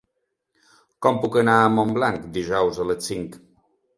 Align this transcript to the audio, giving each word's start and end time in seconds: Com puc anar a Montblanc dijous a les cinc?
Com 1.05 1.19
puc 1.25 1.37
anar 1.41 1.59
a 1.65 1.69
Montblanc 1.75 2.27
dijous 2.39 2.83
a 2.87 2.91
les 2.93 3.13
cinc? 3.13 3.37